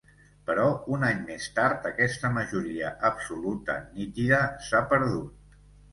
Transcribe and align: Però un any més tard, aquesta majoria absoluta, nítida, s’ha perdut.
Però 0.45 0.63
un 0.95 1.03
any 1.09 1.19
més 1.27 1.45
tard, 1.59 1.85
aquesta 1.91 2.31
majoria 2.39 2.89
absoluta, 3.13 3.79
nítida, 3.99 4.41
s’ha 4.71 4.83
perdut. 4.95 5.61